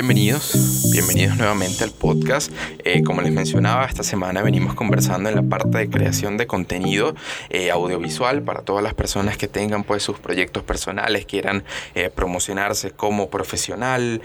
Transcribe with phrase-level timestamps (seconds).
[0.00, 2.50] bienvenidos, bienvenidos nuevamente al podcast.
[2.84, 7.14] Eh, como les mencionaba, esta semana venimos conversando en la parte de creación de contenido
[7.50, 12.92] eh, audiovisual para todas las personas que tengan pues sus proyectos personales, quieran eh, promocionarse
[12.92, 14.22] como profesional,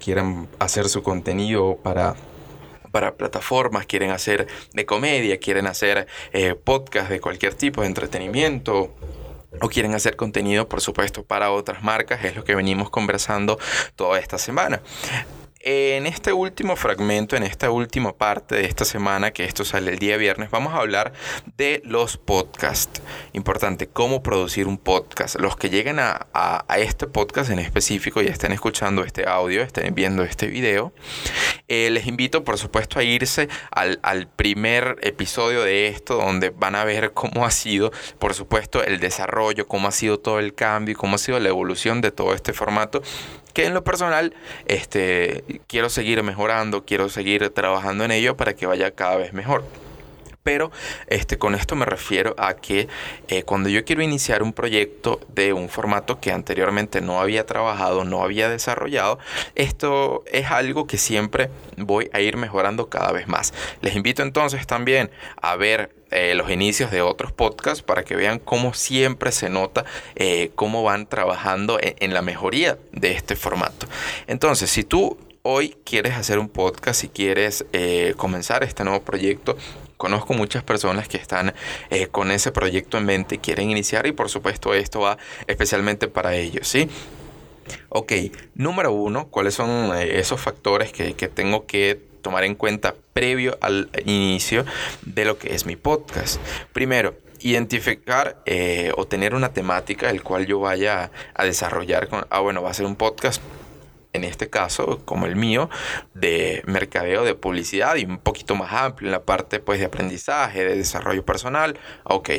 [0.00, 2.16] quieran hacer su contenido para
[2.90, 6.08] para plataformas, quieren hacer de comedia, quieren hacer
[6.64, 8.92] podcast de cualquier tipo de entretenimiento,
[9.60, 13.58] o quieren hacer contenido, por supuesto, para otras marcas, es lo que venimos conversando
[13.96, 14.80] toda esta semana.
[15.64, 19.98] En este último fragmento, en esta última parte de esta semana, que esto sale el
[20.00, 21.12] día viernes, vamos a hablar
[21.56, 23.00] de los podcasts.
[23.32, 25.36] Importante, cómo producir un podcast.
[25.38, 26.26] Los que lleguen a,
[26.76, 30.92] este podcast en específico y estén escuchando este audio, estén viendo este video,
[31.68, 36.74] eh, les invito, por supuesto, a irse al, al primer episodio de esto, donde van
[36.74, 40.96] a ver cómo ha sido, por supuesto, el desarrollo, cómo ha sido todo el cambio,
[40.96, 43.00] cómo ha sido la evolución de todo este formato
[43.52, 44.34] que en lo personal
[44.66, 49.64] este, quiero seguir mejorando, quiero seguir trabajando en ello para que vaya cada vez mejor.
[50.42, 50.72] Pero
[51.06, 52.88] este, con esto me refiero a que
[53.28, 58.04] eh, cuando yo quiero iniciar un proyecto de un formato que anteriormente no había trabajado,
[58.04, 59.18] no había desarrollado,
[59.54, 63.54] esto es algo que siempre voy a ir mejorando cada vez más.
[63.82, 68.38] Les invito entonces también a ver eh, los inicios de otros podcasts para que vean
[68.38, 69.84] cómo siempre se nota
[70.16, 73.86] eh, cómo van trabajando en, en, la mejoría de este formato.
[74.26, 77.64] Entonces, si tú hoy quieres hacer un podcast, y quieres
[78.16, 79.56] comenzar este nuevo proyecto,
[80.02, 81.54] Conozco muchas personas que están
[81.88, 86.34] eh, con ese proyecto en mente, quieren iniciar y por supuesto esto va especialmente para
[86.34, 86.88] ellos, ¿sí?
[87.88, 88.12] Ok,
[88.56, 93.90] número uno, ¿cuáles son eh, esos factores que, tengo que tomar en cuenta previo al
[94.04, 94.64] inicio
[95.02, 96.40] de lo que es mi podcast?
[96.72, 102.40] Primero, identificar eh, o tener una temática el cual yo vaya a desarrollar con, ah
[102.40, 103.40] bueno, va a ser un podcast
[104.12, 105.70] en este caso, como el mío,
[106.14, 110.64] de mercadeo, de publicidad y un poquito más amplio en la parte pues, de aprendizaje,
[110.64, 111.78] de desarrollo personal.
[112.04, 112.30] Ok.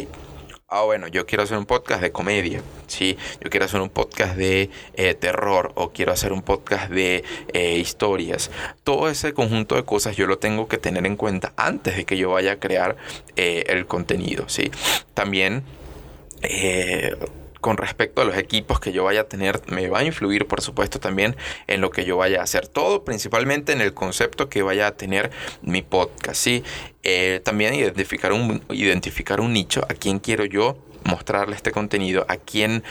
[0.76, 3.16] Ah, bueno, yo quiero hacer un podcast de comedia, ¿sí?
[3.44, 7.24] Yo quiero hacer un podcast de eh, terror o quiero hacer un podcast de
[7.54, 8.50] eh, historias.
[8.84, 12.18] Todo ese conjunto de cosas yo lo tengo que tener en cuenta antes de que
[12.18, 12.96] yo vaya a crear
[13.36, 14.72] eh, el contenido, ¿sí?
[15.14, 15.64] También
[17.64, 20.60] con respecto a los equipos que yo vaya a tener me va a influir por
[20.60, 21.38] supuesto también
[21.68, 24.98] en lo que yo vaya a hacer todo principalmente en el concepto que vaya a
[24.98, 25.32] tener
[25.62, 26.62] mi podcast ¿sí?
[27.04, 32.36] Eh, también identificar un, identificar un nicho a quién quiero yo mostrarle este contenido, a
[32.36, 32.84] quién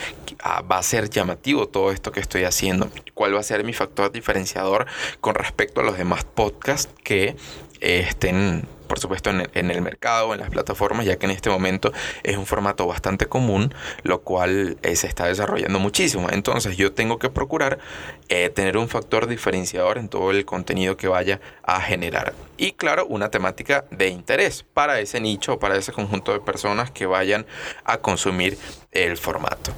[0.71, 4.11] va a ser llamativo todo esto que estoy haciendo, cuál va a ser mi factor
[4.11, 4.87] diferenciador
[5.21, 7.37] con respecto a los demás podcasts que
[7.81, 11.95] estén por supuesto en, el mercado, en las plataformas, ya que en este momento
[12.25, 16.29] es un formato bastante común, lo cual eh, se está desarrollando muchísimo.
[16.31, 17.79] Entonces yo tengo que procurar
[18.29, 22.35] eh, tener un factor diferenciador en todo el contenido que vaya a generar.
[22.59, 27.07] Y claro, una temática de interés para ese nicho, para ese conjunto de personas que
[27.07, 27.47] vayan
[27.85, 28.59] a consumir
[28.91, 29.73] el formato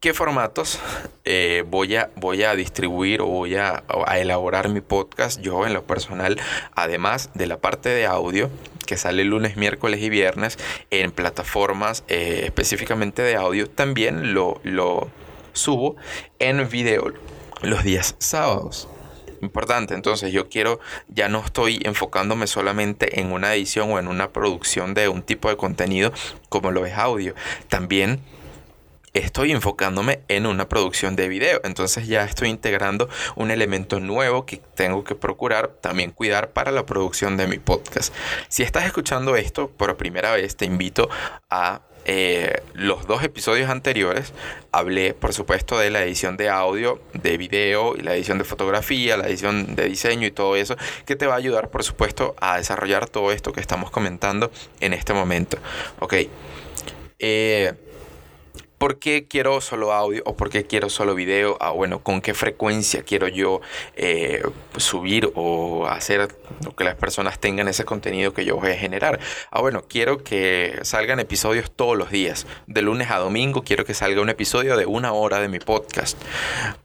[0.00, 0.78] qué formatos
[1.24, 3.82] eh, voy, a, voy a distribuir o voy a,
[4.16, 6.38] elaborar mi podcast yo en lo personal,
[6.74, 8.50] además de la parte de audio
[8.86, 10.58] que sale lunes, miércoles y viernes
[10.90, 15.10] en plataformas eh, específicamente de audio, también lo, lo
[15.52, 15.96] subo
[16.38, 17.12] en video
[17.62, 18.88] los días sábados
[19.42, 19.94] importante.
[19.94, 24.94] Entonces yo quiero, ya no estoy enfocándome solamente en una edición o en una producción
[24.94, 26.12] de un tipo de contenido
[26.48, 27.34] como lo es audio.
[27.68, 28.20] También
[29.18, 31.60] estoy enfocándome en una producción de video.
[31.64, 36.86] Entonces ya estoy integrando un elemento nuevo que tengo que procurar también cuidar para la
[36.86, 38.12] producción de mi podcast.
[38.48, 41.08] Si estás escuchando esto por primera vez, te invito
[41.50, 44.32] a eh, los dos episodios anteriores
[44.70, 49.16] hablé, por supuesto, de la edición de audio, de video y la edición de fotografía,
[49.16, 52.58] la edición de diseño y todo eso, que te va a ayudar, por supuesto, a
[52.58, 55.58] desarrollar todo esto que estamos comentando en este momento.
[55.98, 56.14] Ok.
[57.18, 57.72] Eh,
[58.78, 61.56] ¿Por qué quiero solo audio o por qué quiero solo video?
[61.60, 63.62] Ah, bueno, ¿con qué frecuencia quiero yo
[63.94, 64.42] eh,
[64.76, 66.28] subir o hacer
[66.62, 69.18] lo que las personas tengan ese contenido que yo voy a generar?
[69.50, 72.46] Ah, bueno, quiero que salgan episodios todos los días.
[72.66, 76.20] De lunes a domingo quiero que salga un episodio de una hora de mi podcast.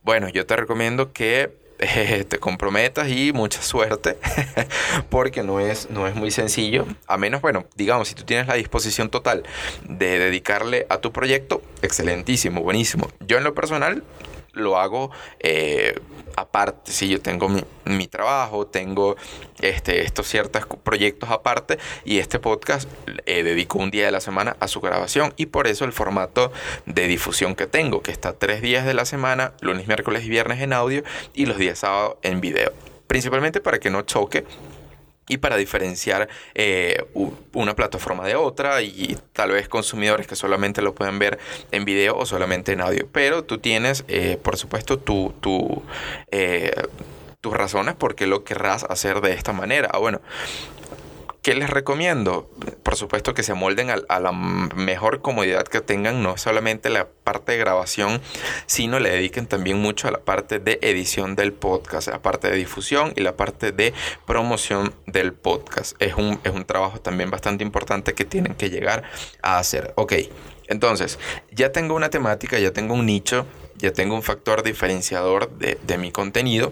[0.01, 1.60] Bueno, yo te recomiendo que
[2.27, 4.17] te comprometas y mucha suerte,
[5.09, 6.85] porque no es, no es muy sencillo.
[7.07, 9.43] A menos, bueno, digamos, si tú tienes la disposición total
[9.87, 13.09] de dedicarle a tu proyecto, excelentísimo, buenísimo.
[13.19, 14.03] Yo en lo personal
[14.53, 15.99] lo hago eh,
[16.35, 16.91] aparte.
[16.91, 17.49] Si yo tengo
[17.85, 19.15] mi, trabajo, tengo
[19.61, 22.89] este, estos ciertos proyectos aparte y este podcast
[23.25, 26.51] eh, dedico un día de la semana a su grabación y por eso el formato
[26.85, 30.61] de difusión que tengo, que está tres días de la semana, lunes, miércoles y viernes
[30.61, 32.71] en audio y los días sábados en video.
[33.07, 34.45] Principalmente para que no choque
[35.27, 37.05] y para diferenciar eh,
[37.53, 41.39] una plataforma de otra y tal vez consumidores que solamente lo pueden ver
[41.71, 43.07] en video o solamente en audio.
[43.11, 45.83] Pero tú tienes, eh, por supuesto, tu, tu
[46.31, 46.73] eh,
[47.41, 49.89] tus razones por qué lo querrás hacer de esta manera.
[49.91, 50.21] Ah, bueno,
[51.41, 52.51] ¿Qué les recomiendo?
[52.83, 57.53] Por supuesto que se molden a, la mejor comodidad que tengan, no solamente la parte
[57.53, 58.21] de grabación,
[58.67, 62.57] sino le dediquen también mucho a la parte de edición del podcast, la parte de
[62.57, 63.91] difusión y la parte de
[64.27, 65.99] promoción del podcast.
[65.99, 69.01] Es un, es un trabajo también bastante importante que tienen que llegar
[69.41, 69.93] a hacer.
[69.95, 70.13] Ok,
[70.67, 71.17] entonces,
[71.51, 73.47] ya tengo una temática, ya tengo un nicho,
[73.77, 76.71] ya tengo un factor diferenciador de, de mi contenido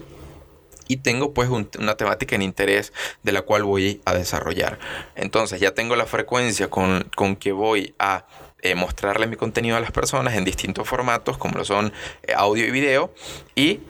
[0.89, 2.91] y tengo pues una temática en interés
[3.21, 4.80] de la cual voy a desarrollar.
[5.15, 7.06] Entonces ya tengo la frecuencia con,
[7.39, 8.25] que voy a
[8.62, 11.94] eh, mostrarle mi contenido a las personas en distintos formatos como lo son
[12.24, 13.13] eh, audio y video
[13.56, 13.81] y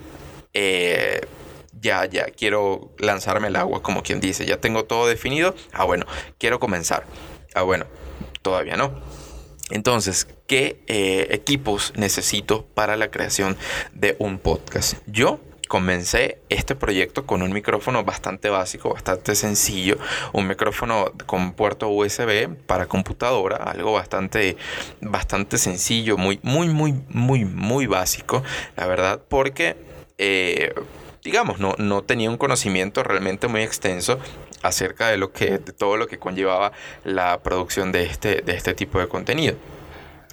[0.54, 1.22] eh,
[1.80, 6.06] ya, ya quiero lanzarme al agua como quien dice, ya tengo todo definido, ah bueno,
[6.38, 7.06] quiero comenzar,
[7.56, 7.86] ah bueno,
[8.42, 9.02] todavía no.
[9.72, 10.81] Entonces, ¿qué
[11.30, 13.56] equipos necesito para la creación
[13.94, 14.95] de un podcast?
[15.06, 20.00] Yo comencé este proyecto con un micrófono bastante básico, bastante sencillo,
[20.33, 24.57] un micrófono con puerto USB para computadora, algo bastante,
[25.00, 28.44] bastante sencillo, muy, muy, muy, muy, muy básico,
[28.75, 29.77] la verdad, porque...
[30.18, 30.74] Eh,
[31.24, 34.19] digamos, no, no tenía un conocimiento realmente muy extenso
[34.63, 36.71] acerca de lo que, de todo lo que conllevaba
[37.04, 39.56] la producción de este, de este tipo de contenido.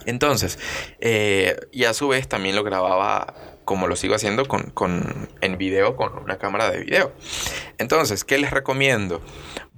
[0.06, 0.58] Entonces,
[1.00, 3.34] eh, y a su vez también lo grababa
[3.66, 7.12] como lo sigo haciendo con, con, en video con una cámara de video.
[7.76, 9.20] Entonces, ¿qué les recomiendo?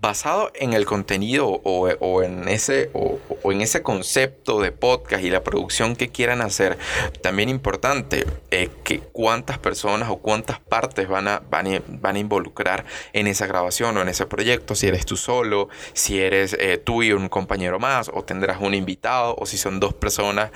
[0.00, 3.18] Basado en el contenido o, en ese, o,
[3.50, 6.78] en ese concepto de podcast y la producción que quieran hacer,
[7.20, 12.18] también importante eh, que cuántas personas o cuántas partes van a, van, a, van a
[12.20, 16.78] involucrar en esa grabación o en ese proyecto, si eres tú solo, si eres eh,
[16.78, 20.50] tú y un compañero más, o tendrás un invitado, o si son dos personas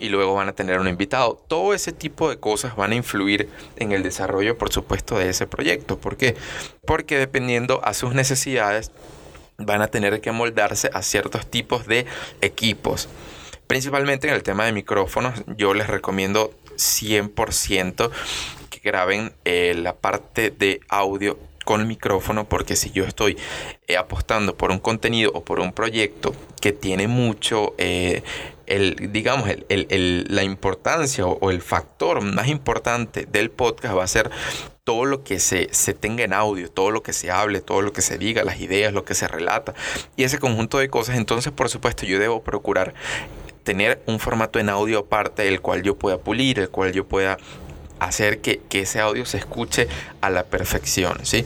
[0.00, 1.38] y luego van a tener un invitado.
[1.46, 5.46] Todo ese tipo de cosas van a influir en el desarrollo, por supuesto, de ese
[5.46, 5.98] proyecto.
[5.98, 6.36] ¿Por qué?
[6.86, 8.69] Porque dependiendo a sus necesidades,
[9.58, 12.06] van a tener que moldarse a ciertos tipos de
[12.40, 13.08] equipos.
[13.66, 18.10] Principalmente en el tema de micrófonos, yo les recomiendo 100%
[18.70, 23.36] que graben eh, la parte de audio con micrófono porque si yo estoy
[23.86, 28.22] eh, apostando por un contenido o por un proyecto que tiene mucho eh,
[28.70, 34.30] el, digamos, la importancia o, el factor más importante del podcast va a ser
[34.84, 37.92] todo lo que se, se, tenga en audio, todo lo que se hable, todo lo
[37.92, 39.74] que se diga, las ideas, lo que se relata
[40.16, 41.16] y ese conjunto de cosas.
[41.16, 42.94] Entonces, por supuesto, yo debo procurar
[43.64, 47.38] tener un formato en audio aparte, el cual yo pueda pulir, el cual yo pueda
[47.98, 49.88] hacer que, que ese audio se escuche
[50.20, 51.44] a la perfección, ¿sí?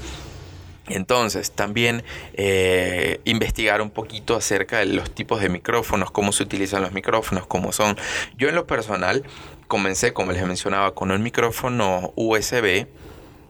[0.89, 2.05] Entonces, también
[2.35, 7.47] eh, investigar un poquito acerca de los tipos de micrófonos, cómo se utilizan los micrófonos,
[7.47, 7.97] cómo son.
[8.37, 9.25] Yo en lo personal
[9.67, 12.87] comencé, como les mencionaba, con un micrófono USB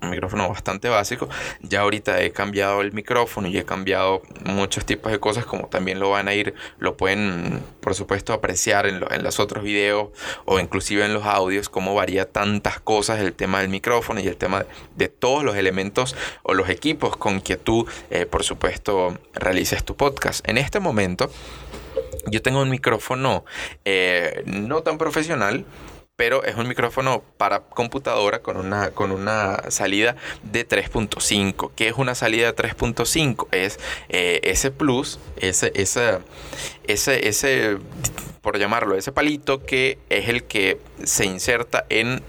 [0.05, 1.29] un micrófono bastante básico.
[1.61, 5.99] Ya ahorita he cambiado el micrófono y he cambiado muchos tipos de cosas, como también
[5.99, 10.11] lo van a ir, lo pueden, por supuesto, apreciar en, en los otros videos
[10.45, 14.37] o inclusive en los audios, cómo varía tantas cosas el tema del micrófono y el
[14.37, 19.85] tema de todos los elementos o los equipos con que tú, eh, por supuesto, realices
[19.85, 20.47] tu podcast.
[20.49, 21.31] En este momento,
[22.27, 23.45] yo tengo un micrófono
[23.85, 25.65] eh, no tan profesional,
[26.17, 31.73] pero es un micrófono para computadora con una, con una salida de 3.5.
[31.75, 33.49] ¿Qué es una salida de 3.5?
[33.51, 36.19] Es eh, ese plus, ese, ese,
[36.85, 37.79] ese, ese,
[38.43, 42.23] por llamarlo, ese palito que es el que se inserta en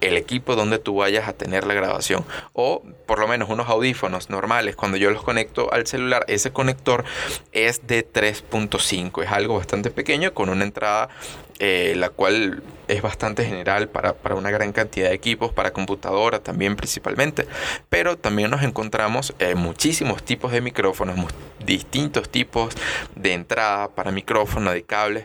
[0.00, 2.24] el equipo donde tú vayas a tener la grabación.
[2.54, 7.04] O por lo menos unos audífonos normales, cuando yo los conecto al celular, ese conector
[7.52, 9.22] es de 3.5.
[9.22, 11.10] Es algo bastante pequeño con una entrada
[11.58, 16.76] eh, la cual es bastante general para, una gran cantidad de equipos, para computadora también
[16.76, 17.46] principalmente,
[17.88, 21.16] pero también nos encontramos eh, muchísimos tipos de micrófonos,
[21.64, 22.74] distintos tipos
[23.14, 25.24] de entrada para micrófono, de cables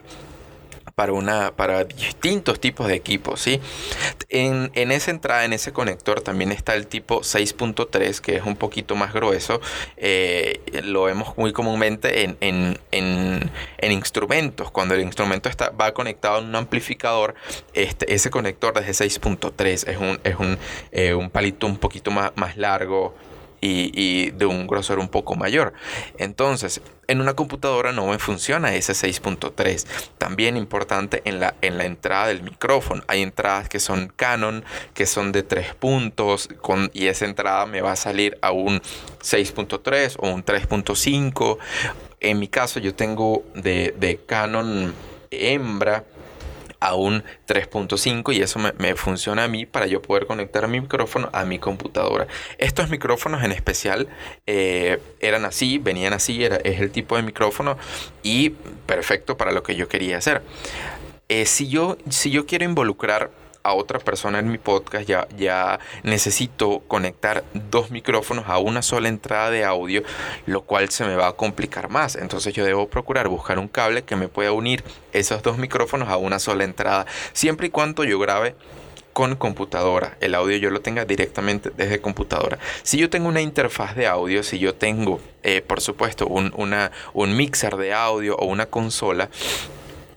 [0.95, 3.59] para, una, para distintos tipos de equipos, ¿sí?
[4.29, 8.55] En, en, esa entrada, en ese conector, también está el tipo 6.3, que es un
[8.55, 9.61] poquito más grueso.
[9.97, 14.71] Eh, lo vemos muy comúnmente en, en, en, instrumentos.
[14.71, 17.35] Cuando el instrumento está, va conectado a un amplificador,
[17.73, 20.57] este, ese conector desde 6.3 es, un, es un,
[20.91, 23.15] eh, un palito un poquito más, más largo,
[23.61, 25.73] y, de un grosor un poco mayor.
[26.17, 29.85] Entonces, en una computadora no me funciona ese 6.3.
[30.17, 33.03] También importante en la, en la entrada del micrófono.
[33.07, 34.63] Hay entradas que son Canon,
[34.93, 38.81] que son de 3 puntos, con, y esa entrada me va a salir a un
[39.21, 41.57] 6.3 o un 3.5.
[42.19, 44.93] En mi caso, yo tengo de, de Canon
[45.31, 46.03] hembra
[46.81, 51.29] a un 3.5 y eso me, funciona a mí para yo poder conectar mi micrófono
[51.31, 52.27] a mi computadora.
[52.57, 54.09] Estos micrófonos en especial
[54.47, 57.77] eh, eran así, venían así, era, es el tipo de micrófono
[58.23, 60.41] y perfecto para lo que yo quería hacer.
[61.29, 63.31] Eh, si, yo, si yo quiero involucrar
[63.63, 69.09] a otra persona en mi podcast, ya, ya necesito conectar dos micrófonos a una sola
[69.09, 70.03] entrada de audio,
[70.45, 72.15] lo cual se me va a complicar más.
[72.15, 76.17] Entonces yo debo procurar buscar un cable que me pueda unir esos dos micrófonos a
[76.17, 78.55] una sola entrada, siempre y cuando yo grabe
[79.13, 80.17] con computadora.
[80.21, 82.57] El audio yo lo tenga directamente desde computadora.
[82.83, 86.91] Si yo tengo una interfaz de audio, si yo tengo, eh, por supuesto, un, una,
[87.13, 89.29] un mixer de audio o una consola,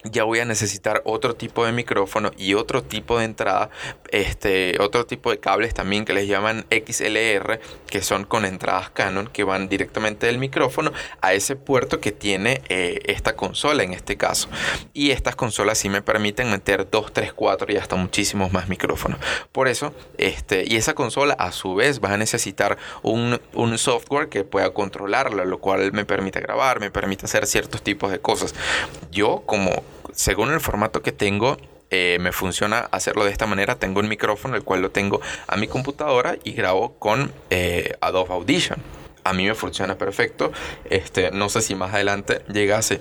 [0.05, 3.71] ya voy a necesitar otro tipo de micrófono y otro tipo de entrada,
[4.11, 9.29] este, otro tipo de cables también que les llaman XLR, que son con entradas Canon
[9.29, 10.93] que van directamente del micrófono
[11.23, 14.49] a ese puerto que tiene eh, esta consola en este caso.
[14.93, 19.19] Y estas consolas sí me permiten meter 2, 3, 4 y hasta muchísimos más micrófonos.
[19.53, 24.29] Por eso, este, y esa consola a su vez va a necesitar un, un software
[24.29, 28.55] que pueda controlarla, lo cual me permite grabar, me permite hacer ciertos tipos de cosas.
[29.11, 29.83] Yo como
[30.13, 31.57] según el formato que tengo,
[31.91, 33.77] eh, me funciona hacerlo de esta manera.
[33.79, 38.35] Tengo un micrófono, el cual lo tengo a mi computadora y grabo con eh, Adobe
[38.35, 38.79] Audition.
[39.23, 40.53] A mí me funciona perfecto.
[40.91, 43.01] Este, no sé si más adelante llegase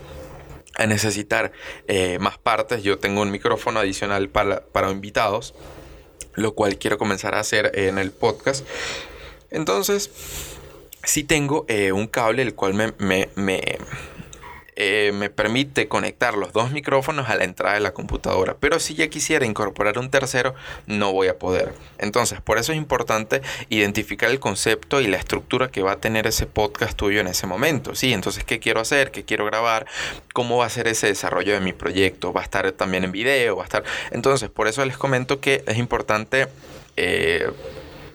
[0.75, 1.51] a necesitar
[1.87, 2.83] eh, más partes.
[2.83, 5.55] Yo tengo un micrófono adicional para, para invitados,
[6.35, 8.65] lo cual quiero comenzar a hacer en el podcast.
[9.49, 10.11] Entonces,
[11.03, 13.79] sí tengo un cable el cual me, me, me
[14.75, 18.55] eh, me permite conectar los dos micrófonos a la entrada de la computadora.
[18.59, 20.55] Pero si ya quisiera incorporar un tercero,
[20.87, 21.73] no voy a poder.
[21.99, 26.27] Entonces, por eso es importante identificar el concepto y la estructura que va a tener
[26.27, 27.95] ese podcast tuyo en ese momento.
[27.95, 29.11] Sí, entonces, ¿qué quiero hacer?
[29.11, 29.85] ¿Qué quiero grabar?
[30.33, 32.33] ¿Cómo va a ser ese desarrollo de mi proyecto?
[32.33, 33.57] ¿Va a estar también en video?
[33.57, 33.83] ¿Va a estar?
[34.11, 36.47] Entonces, por eso les comento que es importante
[36.97, 37.51] eh,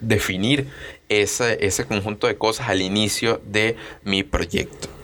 [0.00, 0.68] definir
[1.08, 4.97] ese, ese conjunto de cosas al inicio de mi proyecto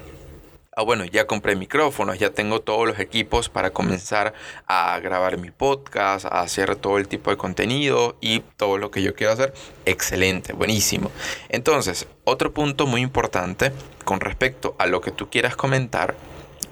[0.77, 4.35] ah, bueno, ya compré micrófonos, ya tengo todos los equipos para comenzar
[4.67, 9.03] a grabar mi podcast, a hacer todo el tipo de contenido y todo lo que
[9.03, 9.55] yo quiero hacer.
[9.85, 11.11] Excelente, buenísimo.
[11.49, 13.73] Entonces, otro punto muy importante
[14.05, 16.15] con respecto a lo que tú quieras comentar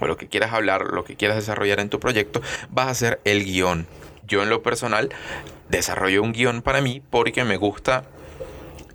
[0.01, 3.21] o lo que quieras hablar, lo que quieras desarrollar en tu proyecto, vas a hacer
[3.25, 3.87] el guion.
[4.27, 5.11] Yo en lo personal
[5.69, 8.05] desarrollo un guion para mí porque me gusta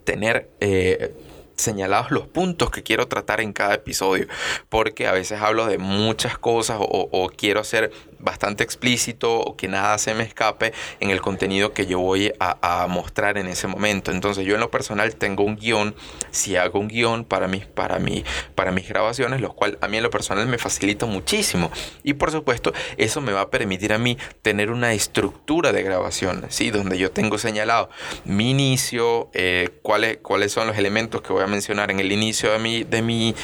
[0.04, 0.50] tener...
[0.60, 1.14] Eh,
[1.58, 4.28] señalados los puntos que quiero tratar en cada episodio,
[4.70, 9.98] porque a veces hablo de muchas cosas o, quiero ser bastante explícito o que nada
[9.98, 14.12] se me escape en el contenido que yo voy a, mostrar en ese momento.
[14.12, 15.96] Entonces yo en lo personal tengo un guion,
[16.32, 18.24] si hago un guion para mis, para, mí,
[18.56, 21.72] para mis grabaciones, lo cual a mí en lo personal me facilita muchísimo.
[22.04, 26.46] Y por supuesto eso me va a permitir a mí tener una estructura de grabación,
[26.50, 26.72] ¿sí?
[26.72, 27.90] donde yo tengo señalado
[28.26, 32.52] mi inicio, eh, cuáles, cuáles son los elementos que voy a mencionar en el inicio
[32.52, 33.36] de mi, de mi,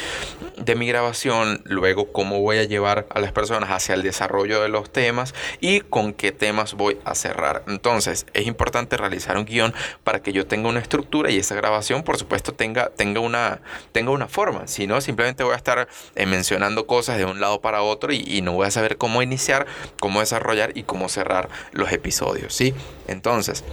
[0.56, 4.63] de mi grabación, luego cómo voy a llevar a las personas hacia el desarrollo de
[4.68, 7.64] los temas y con qué temas voy a cerrar.
[7.66, 12.02] Entonces, es importante realizar un guion para que yo tenga una estructura y esa grabación,
[12.02, 13.60] por supuesto, tenga, tenga, una,
[13.92, 14.66] tenga una forma.
[14.66, 18.42] Si no, simplemente voy a estar eh, mencionando cosas de un lado para otro y,
[18.44, 19.66] no voy a saber cómo iniciar,
[20.00, 22.54] cómo desarrollar y cómo cerrar los episodios.
[22.54, 22.74] ¿sí?
[23.08, 23.64] Entonces,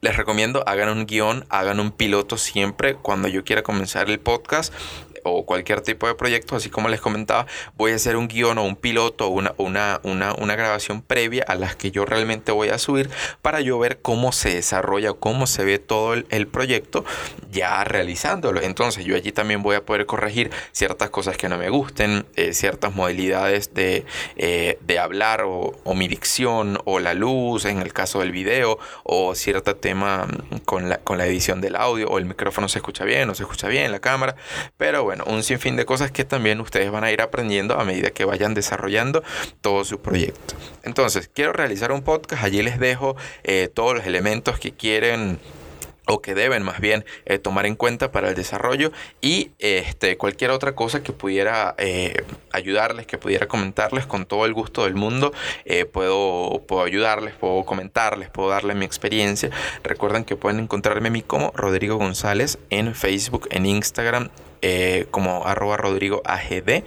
[0.00, 4.72] les recomiendo hagan un guion, hagan un piloto siempre cuando yo quiera comenzar el podcast
[5.24, 8.64] o cualquier tipo de proyecto, así como les comentaba, voy a hacer un guion o
[8.64, 12.68] un piloto o una, una, una, una, grabación previa a las que yo realmente voy
[12.68, 13.10] a subir
[13.40, 17.04] para yo ver cómo se desarrolla, cómo se ve todo el, proyecto
[17.50, 18.60] ya realizándolo.
[18.60, 22.52] Entonces yo allí también voy a poder corregir ciertas cosas que no me gusten, eh,
[22.52, 24.04] ciertas modalidades de,
[24.36, 29.34] eh, de hablar o, mi dicción o la luz en el caso del video o
[29.34, 30.26] cierto tema
[30.64, 33.42] con la, con la edición del audio o el micrófono se escucha bien o se
[33.42, 34.34] escucha bien la cámara.
[34.78, 37.84] Pero bueno, bueno, un sinfín de cosas que también ustedes van a ir aprendiendo a
[37.84, 39.22] medida que vayan desarrollando
[39.60, 40.54] todo su proyecto.
[40.84, 43.14] Entonces, quiero realizar un podcast, allí les dejo
[43.44, 45.38] eh, todos los elementos que quieren
[46.06, 48.90] o que deben más bien eh, tomar en cuenta para el desarrollo
[49.20, 54.54] y este, cualquier otra cosa que pudiera eh, ayudarles, que pudiera comentarles con todo el
[54.54, 55.34] gusto del mundo,
[55.92, 59.50] puedo, puedo ayudarles, puedo comentarles, puedo darles mi experiencia.
[59.84, 64.30] Recuerden que pueden encontrarme a mí como Rodrigo González en Facebook, en Instagram
[64.62, 66.84] eh, como arroba Rodrigo AGD,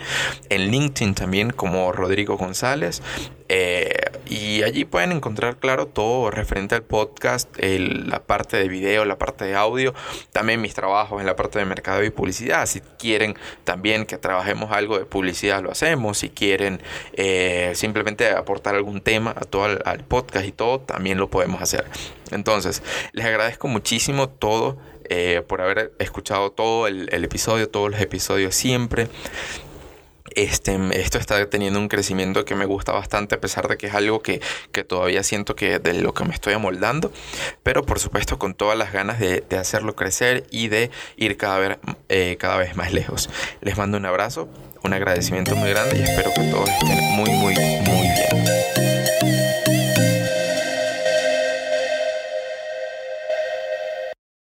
[0.49, 3.01] en LinkedIn también como Rodrigo González.
[3.47, 3.93] Eh,
[4.25, 9.45] y allí pueden encontrar, claro, todo referente al podcast, la parte de video, la parte
[9.45, 9.93] de audio,
[10.31, 12.65] también mis trabajos en la parte de mercado y publicidad.
[12.65, 16.17] Si quieren también que trabajemos algo de publicidad, lo hacemos.
[16.17, 16.81] Si quieren
[17.13, 21.85] eh, simplemente aportar algún tema a todo al podcast y todo, también lo podemos hacer.
[22.31, 24.77] Entonces, les agradezco muchísimo todo
[25.09, 29.07] eh, por haber escuchado todo el, episodio, todos los episodios siempre.
[30.31, 33.93] Este, esto está teniendo un crecimiento que me gusta bastante a pesar de que es
[33.93, 34.41] algo que,
[34.85, 37.11] todavía siento que de lo que me estoy amoldando,
[37.63, 41.77] pero por supuesto con todas las ganas de, hacerlo crecer y de ir cada vez,
[42.09, 43.29] eh, cada vez más lejos.
[43.61, 44.49] Les mando un abrazo,
[44.83, 48.45] un agradecimiento muy grande y espero que todos estén muy, muy, muy bien.